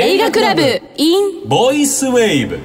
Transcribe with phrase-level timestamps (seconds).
[0.00, 0.62] 映画クラブ
[0.96, 2.58] in ボイスウェーブ。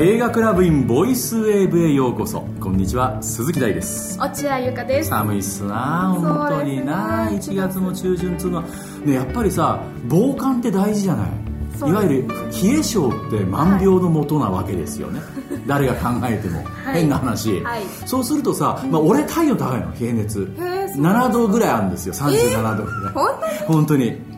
[0.00, 2.40] 映画クラブインボイスウェーブへようこそ。
[2.60, 4.18] こんにちは鈴木大です。
[4.18, 5.10] 落合ゆかです。
[5.10, 8.64] 寒いっすな本当にな、1月の中旬っつうのは。
[9.04, 11.30] ねやっぱりさ防寒って大事じゃない？
[11.78, 15.20] いわゆる冷え性って万病のもとなわけですよね、
[15.66, 17.82] 誰が考えても、変な話、はい。
[18.06, 20.50] そうするとさ、まあ、俺体温高いの冷え熱
[20.96, 23.58] 7度ぐらいあるんですよ37度ぐらい、本当に？
[23.66, 24.36] 本当に。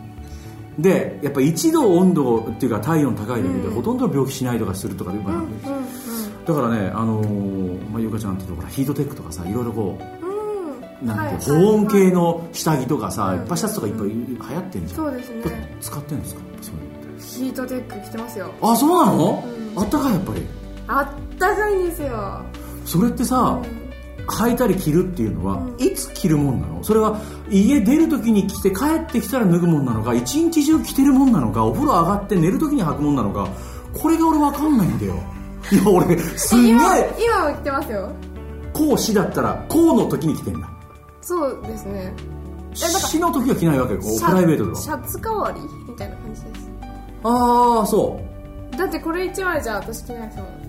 [0.79, 5.43] でやっぱ1度温度っていうか体温高いだけで、ほとんど病気しないとかするとかいうから、
[6.47, 9.99] だからねあのーまあ、ゆかちゃんってところヒートテックとかさいろいろこ
[11.03, 15.01] うなんてはい保温系の下着とかさ、いっぱいシャツとかいっぱい流行ってんじゃん。
[15.01, 15.77] そうですね。
[15.81, 16.41] 使ってんですか？
[16.63, 16.79] そうい
[17.17, 18.53] うヒートテック着てますよ。
[18.63, 19.45] あそうなの、
[19.77, 20.47] あったかいやっぱり。
[20.87, 22.43] あったかいんですよ。
[22.85, 23.61] それってさ、
[24.29, 33.49] 履いたり着るっていうのは、いつ着るもんなのそれは家出る時に着て帰ってきたら脱ぐもんなのか一日中着てるもんなのかお風呂上がって寝る時に履くもんなのか
[33.95, 35.15] これが俺分かんないんだよ
[35.73, 36.77] いや俺すんげえ
[37.19, 38.13] 今も着てますよ
[38.73, 40.71] こう死だったらこうの時に着てんだ
[41.21, 46.69] そうですねなんか死の時は着ないわけよプライベートではシャツ代わりみたいな感じです
[47.25, 48.21] ああそ
[48.73, 50.68] うだってこれ1枚じゃ私着ないですもん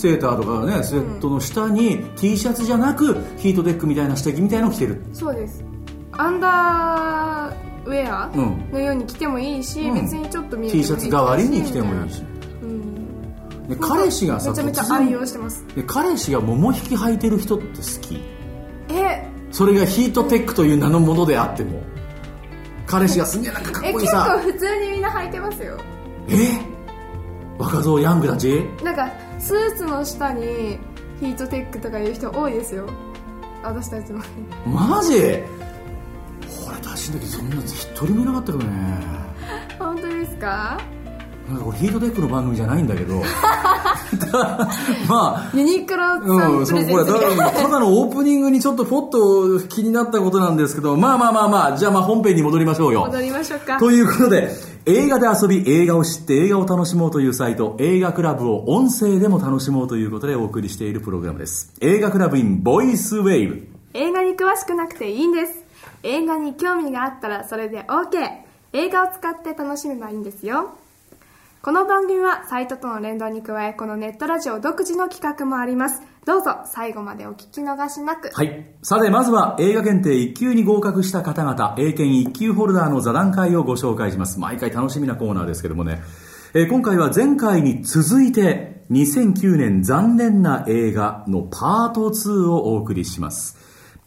[0.00, 5.02] セーターとかねスウェットの下に T シャツじゃなくヒートテックみたいな下着みたいのを着てる。
[5.12, 5.62] そうです。
[6.12, 9.94] アンダーウェアうんのように着てもいいし、うん。
[9.94, 12.22] 別にちょっと見えて T シャツ代わりに着てもいいし。
[12.62, 13.68] うん。
[13.68, 15.66] で彼氏がさめちゃめちゃ愛用してます。
[15.76, 18.20] で彼氏が桃引き履いてる人って好き。
[18.88, 19.28] え？
[19.52, 21.82] それがヒートテックという名のものであっても。
[22.86, 24.40] 彼氏がすんげえなんかかっえ結構こいいさ。
[24.42, 25.78] 普通にみんな履いてますよ。
[26.28, 26.34] え？
[27.58, 29.10] 若造ヤングたちなんか
[29.40, 30.78] スーツの下に
[31.20, 32.88] ヒートテックとかいう人多いですよ。
[33.62, 34.20] 私たちの
[34.66, 35.14] マジ？
[36.66, 38.70] 俺たちの時そんな一人もいなかったけどね。
[39.78, 40.78] 本当ですか？
[41.48, 43.22] なんかこれヒートテックの番組じゃないんだけど。
[45.08, 53.00] まあユニクロうん、プそう、これ、ただただのオープニングにちょっとポッと気になったことなんですけど、まあまあまあまあ、じゃあまあ本編に戻りましょうよ。
[53.06, 53.78] 戻りましょうか。
[53.78, 54.50] ということで、
[54.86, 61.74] 映画で遊び、映画を知って映画を楽しもうというサイト、映画クラブを音声でも楽しもうということでお送りしているプログラムです。
[61.80, 63.80] 映画クラブインボイスウェイブ。
[63.92, 65.64] 映画に詳しくなくていいんです
[66.02, 68.42] 映画に興味があったらそれで OK
[68.72, 70.76] 映画を使って楽しめばいいんですよ
[71.62, 78.66] この番組はサイトとの連動に加えこのネットラジオ独自の企画もありますどうぞ最後までお聞き逃しなくはい。
[78.82, 84.38] さて、まずは映画検定1級に合格した方々、英検1級ホルダーの座談会をご紹介します。
[84.38, 86.02] 毎回楽しみなコーナーですけどもね。
[86.52, 93.56] えー今回は前回に続いて、2009年残念な映画のパート2をお送りします。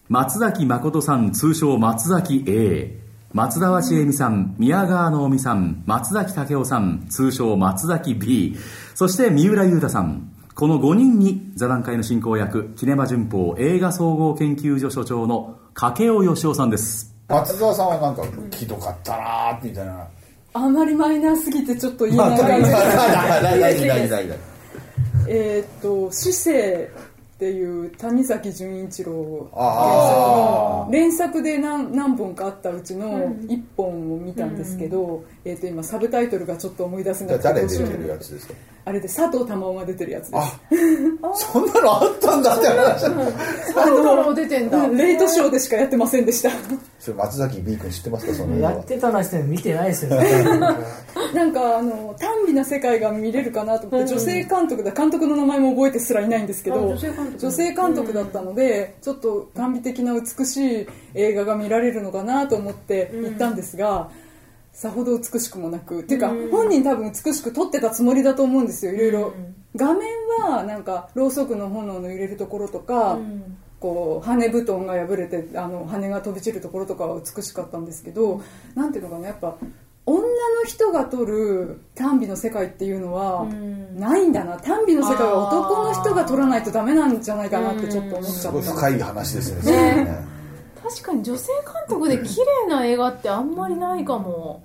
[0.09, 3.00] 松崎誠さん、通称松崎 A。
[3.34, 8.56] 松田千恵美さん、宮川直美さん、松崎武雄さん、通称松崎 B。
[8.94, 10.32] そして三浦優太さん。
[10.55, 17.15] この5人に座談会の進行役、キネマ旬報映画総合研究所所長の掛尾義雄さんです。
[17.27, 20.07] 松沢さんはなんかひどかったなーみたいな。
[20.53, 24.33] あまりマイナーすぎてちょっと言えない感じ大事大事大事。
[25.27, 26.83] えーっと「死生」
[27.35, 38.53] っていう谷崎潤一郎あ原作の連作で何何本かあったうちの1本を見たんですけど、えーっと今サブタイトルがちょっと思い出せなくて誰出てどうしようるやつですか
[38.85, 40.44] あれで佐藤珠緒が出てるやつです。
[40.44, 40.59] あ
[41.33, 43.05] そんなのあったんだって話。
[43.05, 43.09] あ
[43.89, 44.88] の出てんだ。
[44.88, 46.49] レイトショーでしかやってませんでした。
[46.99, 48.33] それ松崎 B 君知ってますか？
[48.33, 50.11] そのやってたなして見てないですよ。
[51.33, 56.97] なんかあの短美な世界が見れるかなと思って女性監督だ監督の名前も覚えてすらいないんですけど女
[57.51, 58.13] 性監督。
[58.13, 64.09] だったのでちょっと短美的な美しい映画が見られるのかなと思って行ったんですが、
[64.73, 69.34] さほど美しくもなくっていうか本人多分美しく撮ってたつもりだと思うんですよいろいろ
[69.75, 70.09] 画面
[70.41, 73.17] はなんかろうそくの炎の揺れるところとか、
[73.79, 78.42] こう羽布団が破れてあの羽が飛び散るところとかは美しかったんですけど、
[78.75, 79.57] なんていうのかなやっぱ
[80.06, 80.30] 女の
[80.65, 83.45] 人が撮る短美の世界っていうのは
[83.95, 84.57] ないんだな。
[84.57, 88.59] 短美の世界は男の人が撮らないとダメなんじゃないかなってちょっと思っちすゃった。
[88.59, 89.71] ごい深い話ですね。
[89.71, 90.33] ね。
[90.83, 94.63] 確かに女性監督で綺麗な映画ってあんまりないかも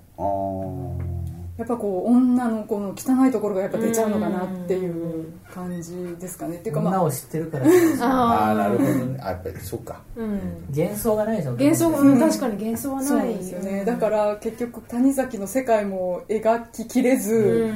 [1.59, 6.55] やっぱこう女の子の汚いところがやっぱ出ちゃうのかなっていう感じですかね。
[6.55, 7.65] っていうかまあ女を知ってるから。
[7.99, 8.55] あー。
[8.55, 9.19] なるほどね。
[9.21, 10.01] あやっぱりそっか。
[10.15, 10.39] うん。
[10.73, 13.83] 幻想がないでしょ幻想が、うん確かに幻想はなないんですよね。
[13.83, 17.73] だから結局谷崎の世界も描ききれず、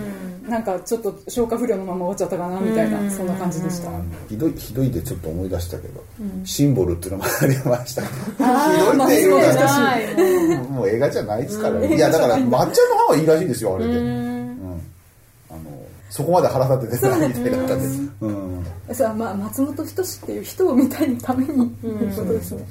[0.47, 3.89] なんかちょっと消化不良のまま終わっちゃったかなみたいなそんな感じでした。
[4.27, 6.03] ひどいひどいでちょっと思い出したけど、
[6.43, 11.95] シンボルっていうのもありましたひーどいっていうのまあがないもう映画じゃないですからね。
[11.95, 12.71] いやだから抹茶の
[13.07, 14.81] 歯はいいらしいですよあれで、うん。
[15.49, 15.59] あの
[16.09, 17.79] そこまで腹立ててないみたいだったん。
[17.79, 22.65] です、うん、さあ、まあ、松本人志っていう人を見たいためにっていうことですね、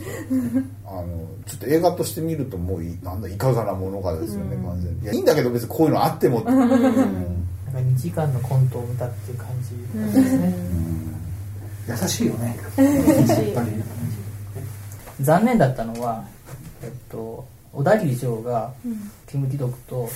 [0.87, 5.03] あのちょっと映画として見るともういなんだいかがなものかですよね、完全に。
[5.03, 10.55] いやいいんだけど別にこういうのあっても、うんなんか2時間のコントを見たっていう感じですね、
[11.89, 12.57] 優しいよね。
[12.77, 12.85] や
[13.35, 13.83] っぱり。
[15.21, 16.25] 残念だったのは、
[16.83, 18.73] えっと、小田切城が、
[19.29, 20.09] キム・ティドクと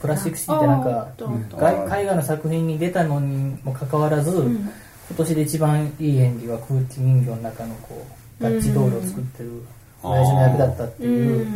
[0.00, 1.08] プラスチックシーってなんか
[1.56, 8.06] 外絵画の作品に出たのにもかかわらず、今年で一番いい演技は空気人形の中のこ
[8.40, 9.62] うダッチドールを作ってる
[10.02, 11.46] 親父の役だったっていう、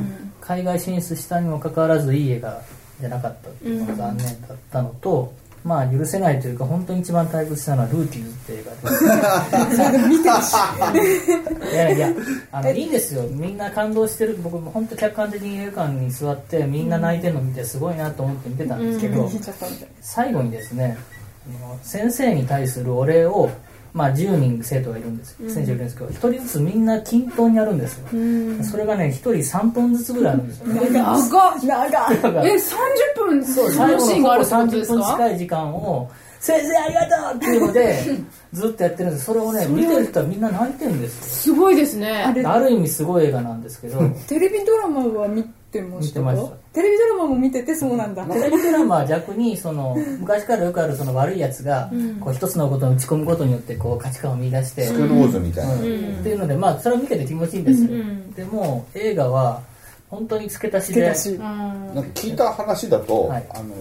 [0.40, 2.60] 海外進出したにもかかわらずいい映画
[3.00, 5.32] じゃなかったっていうのが残念だったのと、
[5.64, 8.72] まあ許せないというか本当に一番退屈したのは「ルーティーズ」って映画
[10.92, 12.12] で いやいや
[12.52, 13.22] あのいいんですよ。
[13.30, 14.38] みんな感動してる。
[14.42, 19.30] 僕も本当客観的に映画館に座ってみんな泣いてるの見てすごいなと思って見てたんですけど、
[20.02, 20.98] 最後にですね
[21.82, 23.50] 先生に対するお礼を
[23.94, 25.36] まあ10人生徒がいるんです。
[25.48, 28.08] 先生いるんですけど1人ずつみんな均等にやるんですよ、
[28.64, 31.64] それがね1人3分ずつぐらいあるんですよ、ね、長っ。
[31.64, 32.58] 長い だからえ30
[33.16, 35.12] 分そうそのシーンがあるってことです30分か？
[35.12, 36.10] 近い時間を
[36.40, 38.04] 「先生ありがとう!」っていうので
[38.52, 39.24] ずっとやってるんです。
[39.26, 41.54] それをね見てる人はみんな泣いてるんですよ。
[41.54, 42.34] すごいですね。
[42.44, 44.00] ある意味すごい映画なんですけど。
[44.26, 45.44] テレビドラマは見
[45.74, 46.20] てました。
[46.20, 46.56] か見てました。
[46.72, 48.24] テレビドラマも見ててそうなんだ。
[48.26, 51.90] テレビドラマは逆にその 昔からよくあるその悪いやつが
[52.20, 55.80] こう一つのことに打ち込むことによってこう価値観を見出して、スクールウォーズみたいな、うん。
[55.80, 55.82] っ
[56.22, 57.88] ていうのでまあそれを見てて気持ちいいんですよ、
[58.36, 59.60] でも映画は
[60.08, 60.94] 本当に付け足しで。
[60.94, 61.38] 付け足し。
[61.38, 63.46] なんか聞いた話だと、はい。
[63.50, 63.74] あの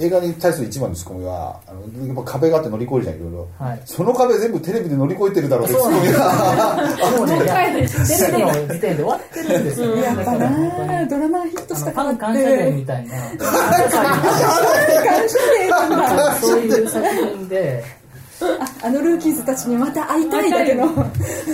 [0.00, 3.82] 映画に対する一番のツッコミはあのやっぱ壁があって乗り越えるじゃんいろいろ、はい。
[3.84, 12.72] その壁全部テレビで乗り越えてるだろうってツッコミがもうねいやテレビの時点で終わってるんですよ、だから本当にあードラマがヒットしたからって。
[12.72, 13.16] みたいな
[16.40, 17.84] そういう作品で
[18.82, 20.86] あのルーキーズたちにまた会いたいだけの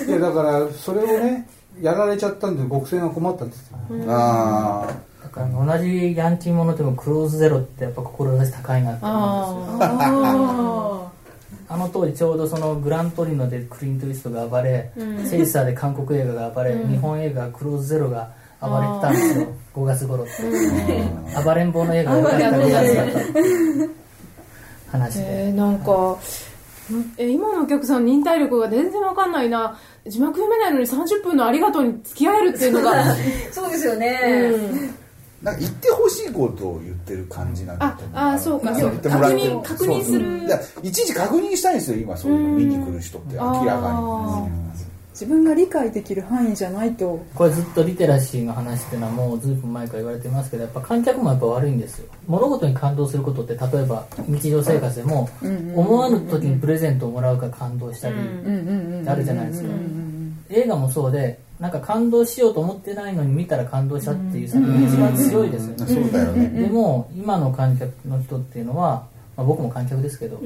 [0.06, 1.48] いやだからそれをね
[1.80, 3.76] やられちゃったんで極戦が困ったんですよ
[4.08, 4.94] あだ
[5.36, 9.92] から同じヤンキーものでもクローズゼロってやっぱ志高いなって思うんですよ。
[9.92, 11.12] あ
[11.68, 14.92] あの当時ちょうどそのグラントリノでクリント・イーストが暴れ、
[15.24, 18.30] セイサーで韓国映画が暴れ、日本映画クローズゼロが
[18.60, 19.48] 暴れてたんですよ。
[19.74, 23.90] 5月頃って、暴れん坊の映画が良かった5月だったっていう
[24.92, 26.16] 話で、 えー、なんか
[27.18, 29.76] え今のお客さん忍耐力が全然わかんないな。
[30.06, 33.02] 字幕読めないのに30分のありがとうに付き合えるっていうのが。
[33.50, 35.05] そうですよね、ー
[35.42, 38.18] なんか言ってほしいことを言ってる感じなんだあと思う。
[38.18, 38.74] あそうか。
[38.74, 39.48] そう言ってもらえて。
[39.48, 40.40] 確認確認する。
[40.82, 44.46] いちいち確認したいんですよ今そういうの見に来る人って明らかあ
[45.12, 47.24] 自分が理解できる範囲じゃないと。
[47.34, 52.08] これずっとリテラシーの話っていうのはもうずいぶん前から言われてますけどやっぱ観客もやっぱ悪いんですよ。
[52.26, 55.28] 物事に感動することって例えば日常生活でも
[55.74, 58.14] 思わぬ時にプレゼントをもらうから感動したり
[59.06, 59.68] あるじゃないですか
[60.50, 65.84] 映画もそうでなんか感動しようと思ってないのに見たら感動したっていう作品が一番強いですよね。
[65.84, 69.06] にそうだよね、でも今の観客の人っていうのは、
[69.36, 70.38] まあ、僕も観客ですけど、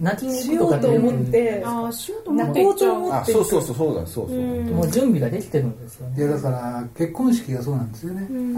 [0.00, 3.32] 泣きに行くとかってしようと思ってああしようと思って泣こうと思あって。
[3.32, 4.36] そうそうそうそうだそうそう、
[4.74, 6.18] もう準備ができてるんですよね。
[6.18, 8.54] いやだから結婚式がそうなんですよね、うん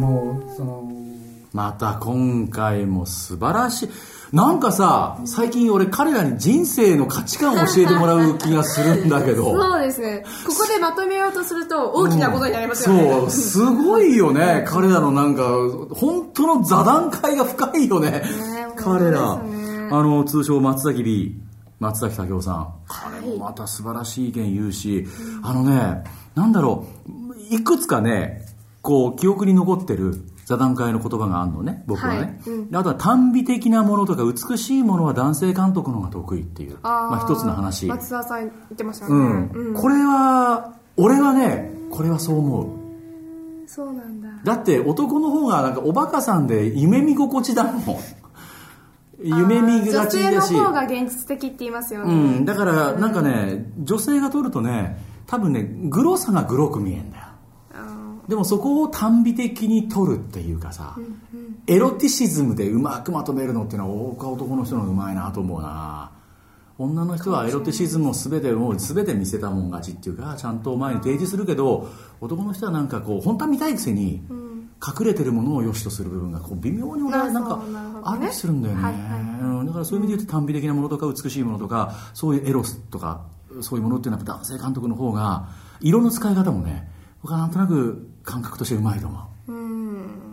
[0.00, 0.92] もうその
[1.52, 3.88] また今回も素晴らしい。
[4.34, 9.44] なんかさ、最近俺彼らに人生の価値観を教えてもらう気がするんだけど。
[9.54, 14.64] そうですねここでまとめようとすると大きなことになりますよね、そう、すごいよね。
[14.66, 15.44] 彼らのなんか、
[15.94, 18.24] 本当の座談会が深いよね。
[18.74, 19.34] 彼ら。
[19.34, 21.40] あの、通称松崎 B、
[21.78, 22.68] 松崎武雄さん。
[22.88, 25.06] 彼もまた素晴らしい意見言うし、
[25.44, 26.02] あのね、
[26.34, 28.44] なんだろう、いくつかね、
[28.82, 32.18] こう、記憶に残ってる座談会の言葉があるのね、僕はね。
[32.18, 32.76] はいうん。
[32.76, 37.86] あとは短美的なものとか美しいものは男性監督の方が得意っていう、まあ一つの話。
[37.86, 39.74] 松沢さん言ってましたね、うん。
[39.74, 42.84] これは、俺はね、これはそう思う。
[43.66, 44.28] そうなんだ。
[44.44, 47.98] だって男の方がなんかおバカさんで夢見心地だもん。
[49.22, 50.34] 夢見がちだし。
[50.34, 52.44] 女性の方が現実的って言いますようね、ん。
[52.44, 57.23] だからなんかね女性が撮るとね多分ねグロさがグロく見えんだよ
[58.28, 60.96] でもそこを短美的に撮るっていうかさ、
[61.66, 66.10] エロティシズムでうまくまとめるのっていうのは僕は男の人のうまいなと思うな。
[66.76, 71.88] 女の人はエロティシズムを全てもう全て見せたもん勝ちっていうかちゃんと前に提示するけど
[72.20, 74.24] 男の人はなんかこう本当は見たいくせに
[74.84, 77.62] 隠れてるものを良しとする部分がこう微妙に俺はなんか
[78.02, 79.02] ある気するんだよね、はいはい。
[79.40, 83.24] うん、だからそういう意味で言うと短美的なものとか美しいものとかそういうエロスとか
[83.60, 85.48] そういうものっていうのは男性監督の方が
[85.80, 86.88] 色の使い方もね
[87.22, 89.34] 僕はなんとなく感覚としてうまいと思う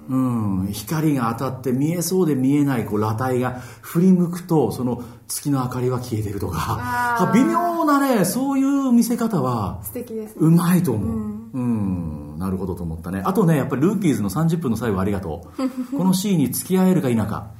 [0.09, 11.41] うん、光が当たって見えそうで見えないこう裸体が振り向くとその月の明かりは消えてるとか微妙なねそういう見せ方は素敵ですねうまいと思う。
[11.53, 13.21] うん、なるほどと思ったね。
[13.25, 15.69] あとね、やっぱりルーキーズの30分の最後ありがとう。
[15.97, 17.51] このシーンに付き合えるか否か。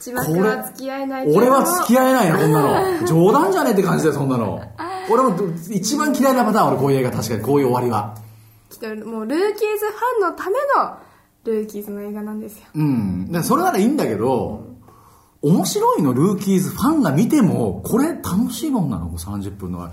[0.00, 3.06] 字幕は付き合えない俺は付き合えないな、こんなの。
[3.06, 4.60] 冗談じゃねえって感じだよ、そんなの。
[5.10, 5.34] 俺も
[5.70, 8.14] 一番嫌いなパターン、俺こういう映画、確かにこういう終わりは。
[8.82, 10.98] きっともうルーキーズファンのための
[11.44, 13.26] ルーキーズの映画なんですようん。
[13.26, 14.72] だからそれならいいんだけど、
[15.40, 19.90] 面白いの、ルーキーズファンが見ても、これ楽しいもんなの、こう30分の。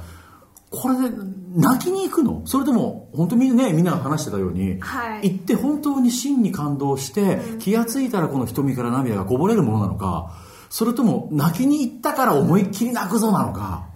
[0.69, 1.15] これで
[1.55, 2.43] 泣きに行くの？
[2.46, 10.36] それとも、本当にね、みんなが話してたように、はい行って本当に真に感動して、気がついたらこの瞳から涙がこぼれるものなのか、
[10.69, 13.88] それとも泣きに行ったから思いっきり泣くぞなのか、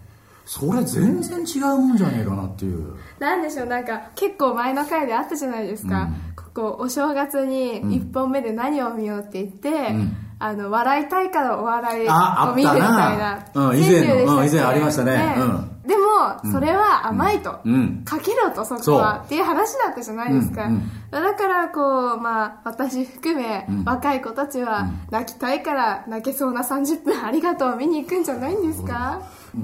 [0.45, 2.95] それ全然違うもんじゃねえかなっていう。
[3.19, 9.95] なんでしょうなんか結構前の回であったじゃないですか、ここお正月に1本目で何を見ようって言って、
[10.39, 15.35] あの笑いたいからお笑いあを見るみたいあなうん以前のうん以前ありましたね。
[15.37, 15.69] うん。
[15.87, 18.03] でもそれは甘いと、うん。
[18.05, 19.23] かけろとそこは。
[19.25, 20.89] っていう話だったじゃないですか、うんうん。
[21.11, 29.21] だからこうまあ私含め、若い子たちは泣きたいから泣けそうな30分ありがとう見に行くんじゃないんですか、
[29.53, 29.63] だ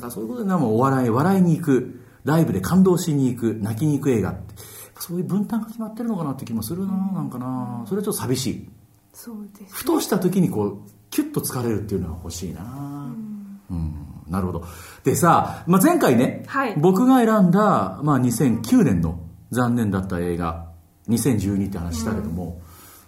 [0.00, 4.54] からそういうことでもうお笑い、笑いに行く、ライブで感動しに行く、泣きに行く映画って、
[4.98, 7.84] そういう分担が決まってるのかなって気もするな、なんかな。
[7.86, 8.68] それちょっと寂しい。
[9.12, 10.78] そうですふとした時にこう、
[11.10, 13.12] キュッと疲れるっていうのが欲しいな。
[13.70, 14.64] うん、なるほど。
[15.04, 20.68] でさ、まあ、前回ね、はい僕が選んだ、まあ、2009年の残念だった映画、
[21.08, 22.60] 2012って話したけども、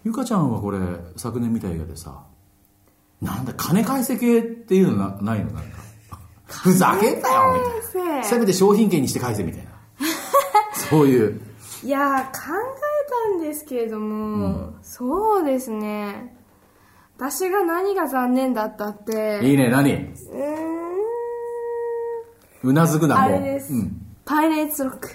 [0.05, 0.79] ゆかちゃんはこれ、
[1.17, 2.25] 昨年見た映画でさ、
[3.21, 5.53] なんだ、金返せ系っていうのなないの？
[5.53, 5.92] なんか。
[6.53, 7.55] ふざけんなよ
[7.95, 8.25] みたいな。
[8.25, 9.71] せめて商品券にして返せみたいな。
[10.91, 11.41] そういう。
[11.85, 16.37] いやー考えたんですけれども、そうですね
[17.19, 19.93] 私が何が残念だったっていいね、何？
[19.93, 20.09] うー
[22.69, 23.25] んうなずくな、もう。
[23.25, 23.97] あれです、うん。
[24.25, 25.11] パイレーツロック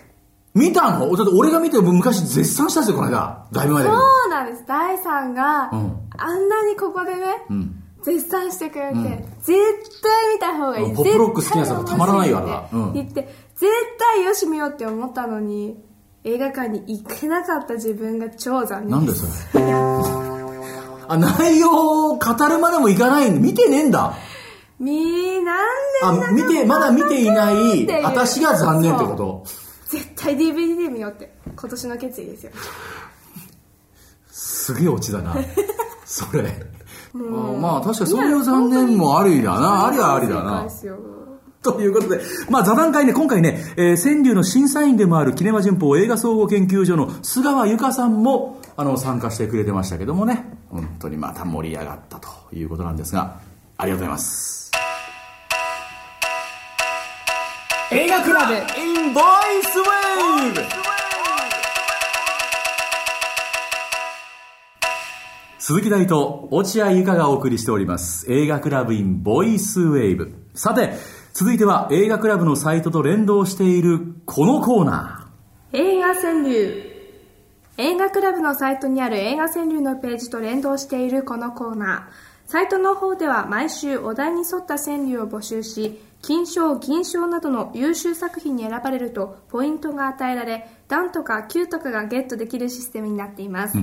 [0.53, 1.15] 見たの？
[1.15, 3.45] だって俺が見て昔絶賛したんですよ、この間。
[3.53, 4.01] だいぶ前だけど。
[4.01, 7.76] そうなんです第3が、うんあんなにここでね、ん
[8.07, 8.95] 絶賛してくれて、
[9.41, 13.23] 絶対見た方がいいうんポップロック好きな人はたまらないよあれはうん言って
[13.55, 15.77] 絶対よし見ようって思ったのに
[16.23, 19.25] 映画館に行けなかった自分が超残念なんでそ
[19.57, 19.63] れ。
[21.09, 24.13] あ、内容を語るまでもいかないんで、見てねえんだ。
[24.79, 29.43] みなんであ、見て、まだ見ていない私が残念ってこと？
[29.89, 32.51] 絶対 DVD で見ようって今年の決意ですよ
[34.29, 35.35] すげえオチだな。
[36.05, 36.53] それ。
[37.15, 37.17] あ
[37.59, 39.87] まあ確かにそういう残念もありだな。
[39.87, 40.69] ありはありだな正解で。
[40.69, 40.97] すよ
[41.63, 53.39] ということで、まあ座談会ね、今回ね、えー川柳の審査員でもあるキネマ旬報映画総合研究所の菅川由香さんも、あの、参加してくれてましたけどもね、本当にまた盛り上がったということなんですが、
[53.77, 54.71] ありがとうございます。
[57.89, 59.23] 映画クラブ in ボイ
[59.63, 60.36] スウェー
[65.69, 68.25] 鈴木大と落合由香がお送りしております。
[68.31, 70.33] 映画クラブ in ボイスウェーブ。
[70.53, 70.93] さて、
[71.33, 75.29] 続いては映画クラブのサイトと連動しているこのコーナ
[75.73, 76.85] 映画川柳。
[77.75, 82.49] 映画クラブのサイトにある映画川柳のページと連動しているこのコーナー。
[82.49, 93.77] サイトの方では毎週お題に沿った川柳を募集し金賞銀賞などの優秀作品に選ばれるとポイントが与えられ段とか9とかがゲットできるシステムになっています、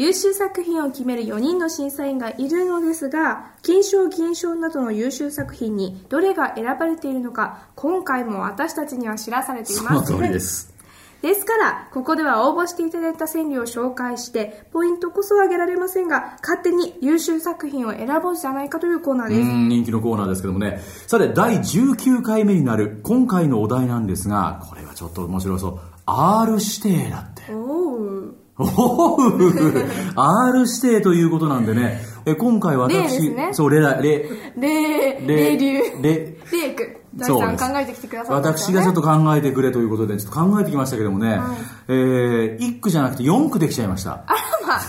[0.00, 9.82] 優秀作品を決める4人の審査員がいるのですが金賞銀賞などの優秀作品にどれが選ばれているのか今回も私たちには知らされていー。
[9.82, 10.72] ますその通りです。
[11.20, 19.40] ですから、ここでは応募していただいた川柳を紹介して、ポイントこそ上げられませんが、勝手に優秀作品を選ぼうじゃないかというコーナーです。
[19.40, 20.80] うん、人気のコーナーですけどもね。
[21.06, 25.80] さて、第19回目になる今回のお題なんですが、これはちょっと面白そう。
[26.06, 27.52] R 指定だって。
[27.52, 28.39] おー。
[28.60, 35.78] おー R 指定ということなんでね、え今回私、ねそう、レラ、レ、霊、霊霊流。
[36.02, 37.00] 霊霊君。
[37.16, 41.40] 大そう考えてきてくださね私がちょっと考えてくれということで、ちょっと考えてきましたけどもね、
[41.88, 44.24] えー、1句じゃなくて4句できちゃいました。
[44.26, 44.80] あらまあ。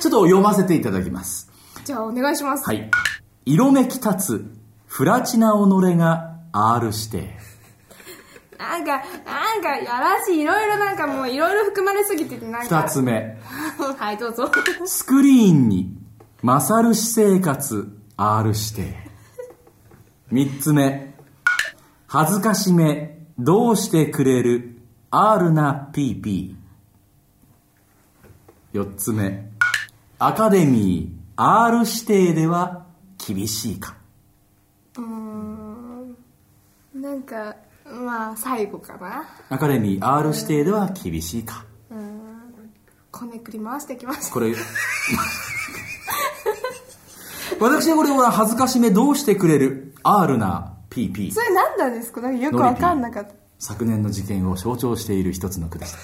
[0.00, 1.50] ちょっと読ませていただきます。
[1.84, 2.64] じゃあお願いします。
[2.64, 2.90] はい。
[3.44, 4.44] 色めき立つ、
[4.86, 7.53] フラチナ己が R 指定。
[8.64, 12.82] なんか、なんか、やらしい、いろいろなんかもう、いろいろ含まれすぎてて、なんか。
[12.82, 13.38] 二つ目。
[13.98, 14.50] はい、どうぞ。
[14.84, 15.96] スクリーンに、
[16.42, 19.10] 勝る私生活、R 指定。
[20.30, 21.14] 三つ目。
[22.06, 24.78] 恥ずかしめ、どうしてくれる、
[25.10, 26.54] R な PP。
[28.72, 29.50] 四つ目。
[30.18, 32.86] アカデミー、R 指定では
[33.26, 33.96] 厳しいか。
[34.96, 36.16] うーん。
[36.94, 37.56] なんか、
[37.94, 39.24] まあ、最後かな。
[39.50, 41.64] アカデミー、R 指定では厳しいか。
[43.10, 44.32] こねくり回してきました。
[44.34, 44.52] これ、
[47.60, 51.32] 私はこれは恥ずかしめどうしてくれる R な PP。
[51.32, 52.20] それ何なんですか？
[52.20, 53.34] かよくわかんなかった。
[53.60, 55.98] 昨年の事件を象徴している一つの句でした。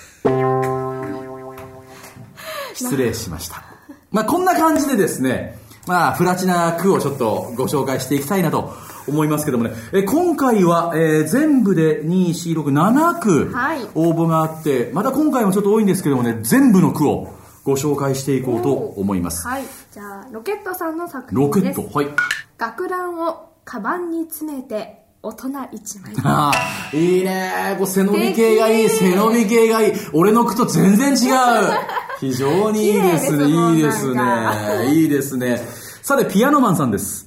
[2.74, 3.64] 失礼しました。
[4.12, 8.72] まあこんな感じでですね、まあ、フラチな句をちょっとご紹介していきたいなと
[9.08, 17.28] 思いますけどもね、え今回は、えー全部で2、4、6、7句はい応募があって、また今回もちょっと多いんですけどもね、全部の句を
[17.64, 19.46] ご紹介していこうと思います。
[19.46, 19.64] はい。
[19.92, 21.80] じゃあ、ロケットさんの作ロ品です。
[21.80, 22.08] ケット、はい。
[22.58, 26.14] 学ランをカバンに詰めて、大人一枚。
[26.24, 29.92] ああ、いいねこう背伸び系がいい、背伸び系がいい。
[30.14, 31.36] 俺の句と全然違う。
[32.20, 33.26] 非常にいいです。
[33.26, 34.22] 綺麗ですもんいいですね。
[34.94, 35.62] いいですね。
[36.02, 37.24] さて、ピアノマンさんです。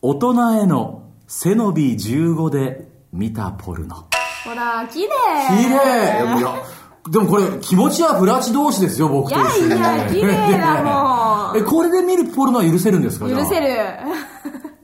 [0.00, 4.06] 大人への背伸び15で見たポルノ。
[4.44, 5.08] ほら、綺麗
[5.48, 6.62] 綺麗いや
[7.10, 9.66] でもこれ、気持ちはフラチ同士ですよ、僕と一緒に。
[9.68, 13.68] いやいや綺麗だもん え、これで見るポルノは許せるんですか許せる。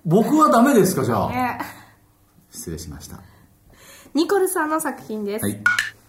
[0.04, 1.28] 僕はダメですかじゃあ？
[1.30, 1.58] ね
[2.50, 3.16] 失礼しました。
[4.14, 5.44] ニコルさんの作品です。
[5.44, 5.58] はい。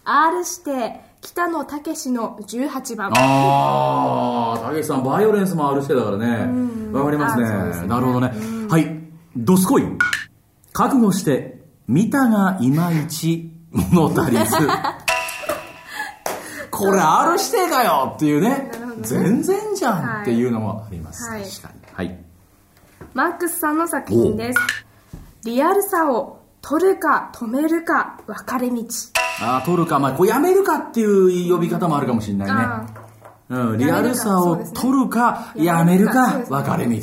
[0.04, 3.12] R 指定、北野武の18番。
[3.16, 6.50] ああ、たけしさん、バイオレンスもあるしてだからね。
[6.92, 7.44] わかりますね
[7.82, 8.34] ねなるほどね。
[8.70, 9.00] はい。
[9.38, 9.84] ドスコイ。
[10.74, 14.56] 覚悟して、見たがいまいち物足りず。
[16.72, 18.72] これ、ある指定かよっていうね。
[19.02, 21.30] 全然じゃんっていうのもあります。
[21.30, 21.82] はい確かに。
[21.94, 22.18] はい。
[23.14, 24.60] マックスさんの作品です。
[25.44, 28.86] リアルさを取るか止めるか分かれ道。
[29.42, 32.54] ああ、取るか、まあ、こうやめるかっていう呼び方もあるかもしれないね。
[32.56, 32.86] あ
[33.50, 36.98] うん、リアルさを取るか、やめるか、分かれ道。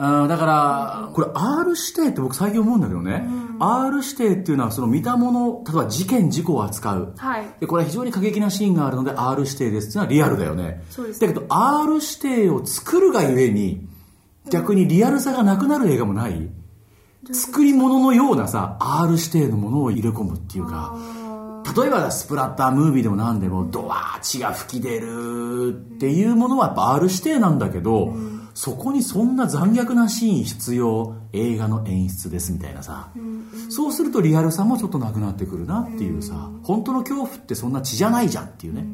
[0.00, 7.12] うん、だから、これ R 指定って僕最近思うんだけどね、R 指定っていうのはその見たもの、例えば事件、事故を扱う。
[7.18, 7.44] はい。
[7.60, 10.82] で、これは非常に過激なシーンがあるので R 指定ですっていうのはリアルだよね。
[10.88, 11.20] そうです。
[11.20, 13.86] だけど R 指定を作るがゆえに、
[14.50, 16.48] 逆にリアルさがなくなる映画もない。
[17.32, 20.96] 作り物のようなさ、R 指定のものを入れ込むっていうか、
[21.76, 28.14] 例えばスプラッタームービーでも何でもドワー血が吹き出るっていうものはやっぱ R 指定なんだけど、
[28.54, 33.10] そこにそんな残虐なシーン必要映画の演出ですみたいなさ、
[33.68, 38.84] そうするとリアルさもちょっとなくなってくるなっていうさ、本当の恐怖ってそんな血じゃないじゃんっていうね、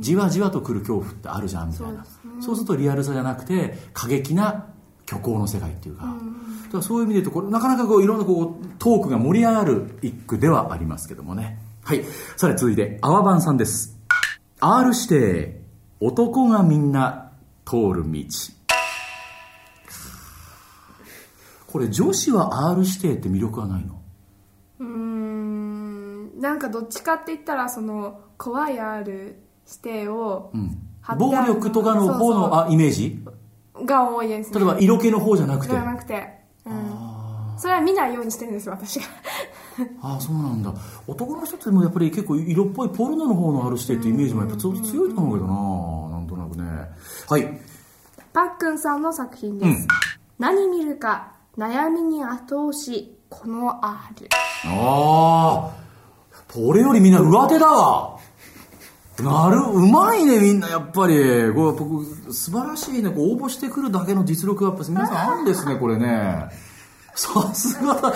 [0.00, 2.04] じわじわとくる恐怖ってあるじゃんみたいな。
[2.40, 4.66] そう,、するとリアルさじゃなくて過激な
[5.06, 11.58] 虚構の世界っていうか、だからそういう意味で言うとこれなかなかこういろんなこうトークが盛り上がる一句ではありますけどもね。
[11.82, 12.04] はい。
[12.36, 13.98] さて続いて泡番さんです。
[14.60, 15.60] R 指定
[16.00, 17.30] 男がみんな
[17.64, 18.24] 通る道
[21.74, 24.00] これ女子は R 指定って魅力はないの？
[24.78, 29.34] うーん、なんかどっちかって言ったら、その、怖い R
[29.66, 30.78] 指定を、うん。
[31.18, 33.24] 暴力とかの方のあイメージ？
[33.84, 34.60] が多いですね。
[34.60, 35.72] 例えば色気の方じゃなくて？
[35.72, 36.28] じゃなくて。
[36.64, 37.54] うん。
[37.58, 39.06] それは見ないようにしてるんです、私が。
[40.00, 40.72] ああそうなんだ。
[41.08, 46.88] 男の人ってでもやっぱり結構色っぽいポルノの方の R 指定ってイメージもやっぱ強いと思うけどななんとなくね。
[47.28, 47.60] はい。
[48.32, 49.82] パックンさんの作品です。
[49.82, 49.86] うん。
[50.38, 54.28] 何見るか、悩みに後押し、この R。
[54.66, 55.70] ああ
[56.56, 58.18] 俺よりみんな上手だわ。
[59.20, 61.14] なるうまいねみんなやっぱり。
[61.14, 66.48] これ僕素晴らしいね応募してくるだけの実力がやっぱ皆さんあるんですねこれね。
[67.14, 68.12] さすがだ。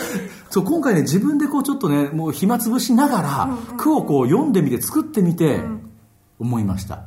[0.50, 5.60] そう今回ね自分でこうちょっとねもう暇つぶしながら句をこう読んでみて作ってみて
[6.40, 7.04] 思いました。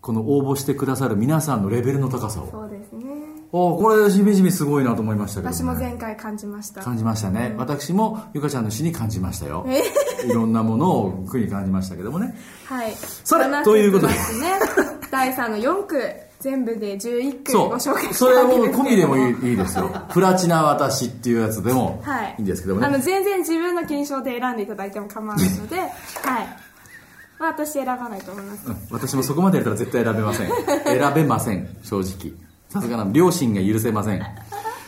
[0.00, 2.50] この応募してくださる皆さんのレベルの高さを。
[2.50, 3.03] そうですね。
[3.56, 6.82] おこれしみじみすごいなと思いましたけど、ね、私も前回感じました。
[6.82, 9.64] 感じましたね、私もゆかちゃんの詩に感じましたよ。
[10.26, 12.34] いろんなものを句に感じましたけどもね。
[12.64, 12.92] はい。
[12.96, 14.12] さて7ということで。
[14.12, 14.48] 節ね。
[15.08, 16.02] 第3の4句、
[16.40, 19.88] 全部で11句そご紹介うそれもしたわけですけど込みでもいいいいですよ。
[20.10, 22.34] プラチナ私っていうやつでもはい。
[22.38, 25.90] いいんですけどもあの、ね、全然自分の金賞で選んでいただいても構わないので、 はい。
[27.38, 28.66] まあ、私選ばないと思います。
[28.66, 28.76] うん。
[28.90, 30.48] 私もそこまでやったら絶対選べません。
[30.84, 31.68] 選べません。
[31.84, 32.43] 正直
[32.74, 34.20] さすがな両親が許せません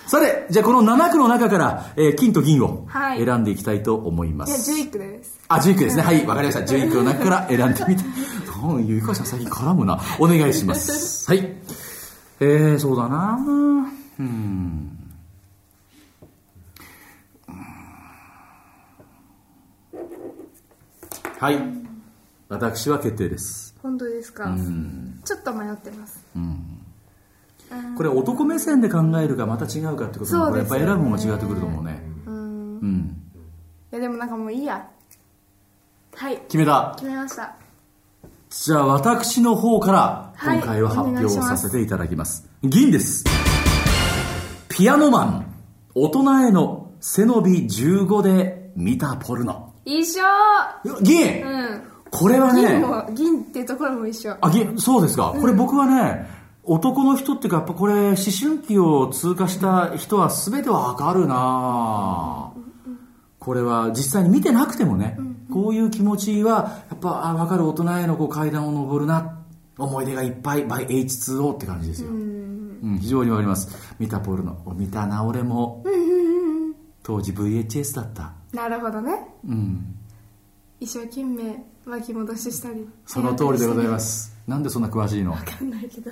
[0.08, 4.72] さて、じゃあこの7区の中から、えー金と銀をはい選んでいきたいと思いまいやす。
[4.72, 6.02] 11区ですあ、11区ですね。
[6.02, 6.60] はい、わかりました。
[6.74, 8.04] 11区の中から選んでみて。
[8.64, 10.00] うん、ゆいかさん最近絡むな。
[10.18, 11.28] お願いします。
[11.30, 11.40] はい。
[12.40, 13.38] えー、そうだな
[14.18, 14.92] うん。
[21.38, 21.58] はい。
[22.48, 23.74] 私は決定です。
[23.82, 24.46] 本当ですか？
[24.46, 25.20] うん。
[25.24, 26.24] ちょっと迷ってます
[27.96, 32.02] これ男目線で考えるかまた違うかってことも、これやっぱ選ぶものが違ってくると思うね。
[32.26, 33.22] うんうん。
[33.92, 34.88] いやでもなんかもういいや
[36.14, 36.92] はい決めた。
[36.96, 37.54] 決めました
[38.50, 42.48] じゃあ私の方からはい今回は発表させていただきます。
[42.62, 43.24] 銀です。
[44.68, 45.54] ピアノマン、
[45.94, 49.72] 大人への背伸び15で見たポルノ。
[49.84, 50.22] 一緒
[51.02, 55.34] 銀、うんこれは銀ね、も銀っていうところも一緒あ、銀、そうですか。
[55.38, 56.26] これ僕はね、
[56.66, 62.52] 男の人っていうか、やっぱこれ、思春期を通過した人は全てわかるな
[63.38, 65.16] これは実際に見てなくてもね、
[65.52, 69.38] こういう気持ちは、やっぱ、あ、わかる大人へのこう階段を登るな、
[69.78, 72.10] 思い出がいっぱい、by H2O って感じですよ。
[72.10, 73.94] うん、非常にわかります。
[73.98, 74.56] 見たポルノ。
[74.76, 75.84] 見たな、俺も。
[77.04, 78.32] 当時 VHS だった。
[78.52, 79.94] なるほどねうん。
[80.80, 84.36] 一生懸命巻き戻ししたりその通りでございますす。
[84.46, 85.32] なんでそんな詳しいの？
[85.32, 86.10] 分かんないけど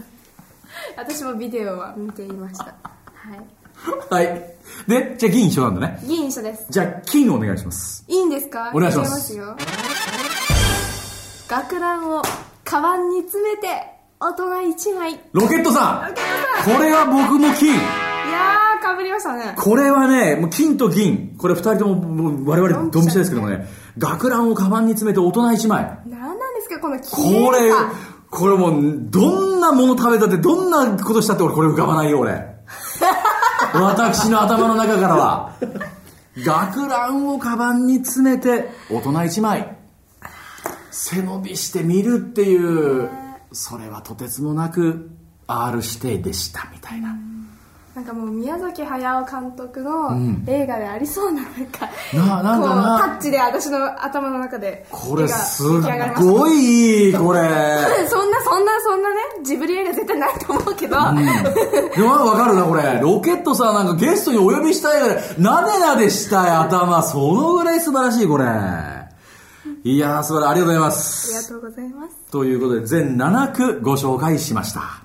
[0.96, 2.64] 私もビデオは見ていました。
[2.64, 2.72] は
[4.20, 4.24] い。
[4.26, 4.42] はい。
[4.88, 6.00] で、じゃあ銀一緒なんだね。
[6.04, 6.66] 銀一緒です。
[6.70, 8.04] じゃあ金お願いします。
[8.08, 8.70] いいんですか？
[8.74, 9.32] お願いします。
[9.34, 9.56] いよ。
[11.48, 12.22] 学ランを
[12.64, 13.68] カバンに詰めて
[14.20, 15.14] 大人1枚。
[15.14, 16.14] いロケットさん。
[16.64, 17.74] これは僕も金。
[17.74, 19.54] やーかぶりましたね。
[19.56, 21.34] これはね、もう金と銀。
[21.38, 23.66] これ二人とももう我々ドンピシャですけどもね、
[23.98, 25.98] 学ランをカバンに詰めて大人一枚。
[26.06, 26.80] 何なんですか？
[26.80, 27.70] この綺これ
[28.34, 32.54] これもう、どんなもの食べたって、どんなことしたって俺これ浮かばないよ、俺。
[33.74, 35.52] 私の頭の中からは。
[36.38, 39.76] 学ランをカバンに詰めて、大人一枚。
[40.90, 43.08] 背伸びして見るっていう、
[43.52, 45.10] それはとてつもなく
[45.46, 47.16] R 指定でした、みたいな。
[47.94, 50.10] なんかもう宮崎駿監督の
[50.48, 55.78] 映画でありそうななんか、ななんかなこうタッチで私の頭の中でこれすご
[56.48, 57.40] いこれ。
[58.10, 62.98] そんなそんなそんなねジブリ映画絶対ないと思うけど、でもわかるな、これ。
[63.00, 68.44] ロケットさんなんかゲストにお呼びしたいぐらい、なでなでしたい頭、そのぐらい素晴らしい、これ。
[69.84, 70.50] いやー、素晴らしい。
[70.50, 71.48] ありがとうございまありがす。
[71.48, 75.03] とうございますということで、全7区ご紹介しました。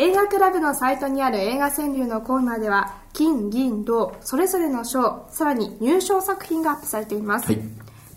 [0.00, 7.60] 映画クラブのサイトにある映画川柳のコーナーでは金銀銅それぞれの賞さらに入賞作品がアップされています、はい。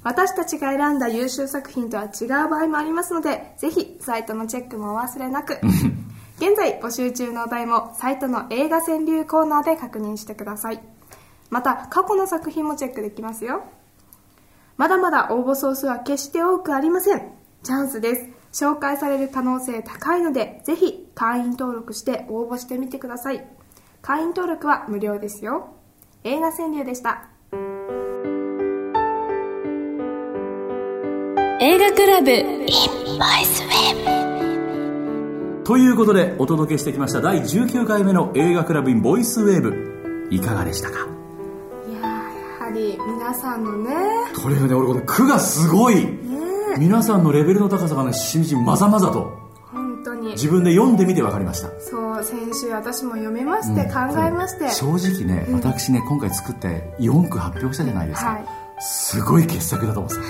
[0.02, 5.60] 私たちが選んだ優秀作品とは違う場合もありますのでぜひサイトのチェックもお忘れなく。
[6.39, 10.82] 現在募集中のお題もサイトの映画川柳コーナーで確認してください。
[11.50, 13.62] また過去の作品もチェックできますよ。
[14.78, 17.34] まだまだ応募総数は決して多くありません。
[17.62, 18.42] チャンスです。
[18.53, 23.43] 紹介される可能性高いので、ぜひ会員登録して応募してみてください。
[24.03, 25.73] 会員登録は無料ですよ。
[26.23, 27.29] 映画川柳でした。
[31.59, 32.27] 映画クラブ
[35.63, 40.27] ということで、お届けしてきました第19回目の映画クラブインボイスウェーブ。
[40.29, 41.07] いかがでしたか？
[41.89, 42.09] いやー、や
[42.65, 43.95] はり皆さんのね、
[44.35, 46.07] とにかくね、俺この句がすごい。
[46.77, 49.38] 皆さんのレベルの高さがね、しみじみまざまざと、
[49.71, 50.31] 本当に。
[50.31, 51.69] 自分で読んでみて分かりました。
[51.79, 54.69] そう、先週私も読みまして、考えまして。
[54.69, 58.27] 正直ね、私ね、今回作って4句発表したじゃないですか。
[58.31, 58.45] はい
[58.86, 60.21] すごい傑作だと思ってた。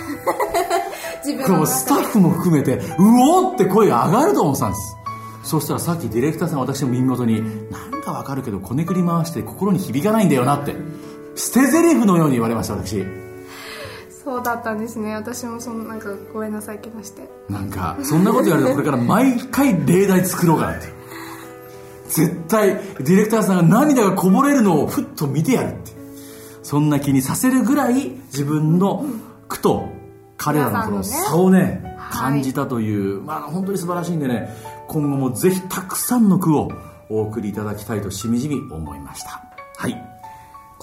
[1.25, 2.03] 自分スタッ。
[2.03, 4.97] フも含めて、うおーって声が上がると思ってたんです。
[5.43, 10.75] そしたらさっきディレクターさん私の耳元に、なんかわかるけど、こねくり回して心に響かないんだよなって、
[11.35, 13.03] 捨て台詞のように言われました、私。
[14.23, 15.13] そうだったんですね。
[15.15, 17.29] 私もそのなんかごめんなさいけまして。
[17.49, 20.87] なんか、そんなこと言われるとこれから毎回例題作ろうかなって。
[22.09, 25.91] 絶対、ディレクターさんが涙がこぼれるのをふっと見てやるって。
[26.61, 29.05] そんな気にさせるぐらい自分の
[29.49, 29.89] 句と
[30.37, 34.49] 彼らのこの差をね、はい感じたという、まあ本当に素晴らしいんでね、
[34.87, 36.71] 今後もぜひたくさんの句を
[37.09, 39.41] お送りいただきたいとしみじみ思いました。
[39.77, 40.12] はい。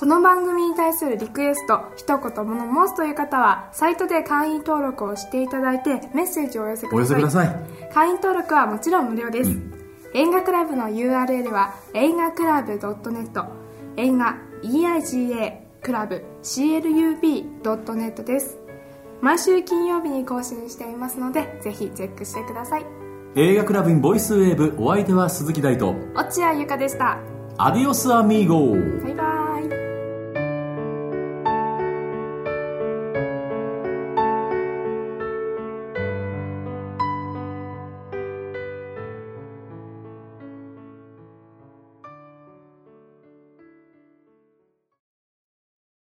[0.00, 6.96] この番組に対するリクエスト、一言物申すという方は、サイトで会員登録をしていただいて、メッセージをお寄せください。
[6.96, 7.54] お寄せください。
[7.92, 9.50] 会員登録はもちろん無料です。
[10.14, 13.46] 映画クラブの URL は映画クラブ .net
[13.98, 18.56] 映画 EIGA クラブ CLUB.net です。
[19.20, 22.86] 毎週金曜日に更新していますので、ぜひチェックしてください。
[23.36, 27.18] 映画クラブインボイスウェーブ、お相手は鈴木大と、落合ゆかでした。
[27.58, 29.29] アディオスアミーゴバイバイ